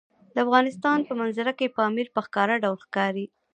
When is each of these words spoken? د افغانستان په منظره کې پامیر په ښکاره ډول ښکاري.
د 0.33 0.35
افغانستان 0.45 0.99
په 1.07 1.13
منظره 1.19 1.51
کې 1.59 1.73
پامیر 1.77 2.07
په 2.15 2.19
ښکاره 2.25 2.55
ډول 2.63 2.77
ښکاري. 2.85 3.25